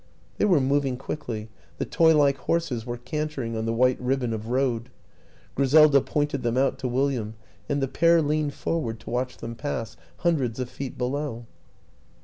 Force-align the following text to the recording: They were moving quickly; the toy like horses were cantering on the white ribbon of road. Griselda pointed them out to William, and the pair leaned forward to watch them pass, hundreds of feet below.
They 0.39 0.45
were 0.45 0.59
moving 0.59 0.97
quickly; 0.97 1.47
the 1.77 1.85
toy 1.85 2.17
like 2.17 2.35
horses 2.37 2.87
were 2.87 2.97
cantering 2.97 3.55
on 3.55 3.67
the 3.67 3.71
white 3.71 4.01
ribbon 4.01 4.33
of 4.33 4.47
road. 4.47 4.89
Griselda 5.53 6.01
pointed 6.01 6.41
them 6.41 6.57
out 6.57 6.79
to 6.79 6.87
William, 6.87 7.35
and 7.69 7.83
the 7.83 7.87
pair 7.87 8.19
leaned 8.19 8.55
forward 8.55 8.99
to 9.01 9.11
watch 9.11 9.37
them 9.37 9.53
pass, 9.53 9.97
hundreds 10.17 10.59
of 10.59 10.71
feet 10.71 10.97
below. 10.97 11.45